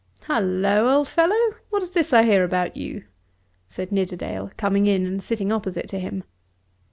"Halloa, 0.23 0.95
old 0.95 1.07
fellow, 1.09 1.37
what 1.69 1.83
is 1.83 1.91
this 1.91 2.11
I 2.11 2.23
hear 2.23 2.43
about 2.43 2.75
you?" 2.75 3.03
said 3.67 3.91
Nidderdale, 3.91 4.49
coming 4.57 4.87
in 4.87 5.05
and 5.05 5.21
sitting 5.21 5.51
opposite 5.51 5.87
to 5.89 5.99
him. 5.99 6.23